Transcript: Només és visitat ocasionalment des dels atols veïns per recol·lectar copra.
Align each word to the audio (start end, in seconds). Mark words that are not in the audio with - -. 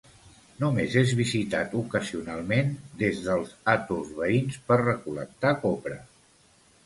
Només 0.61 0.93
és 1.01 1.11
visitat 1.19 1.75
ocasionalment 1.81 2.71
des 3.03 3.21
dels 3.27 3.53
atols 3.75 4.09
veïns 4.23 4.57
per 4.71 4.79
recol·lectar 4.83 5.55
copra. 5.67 6.01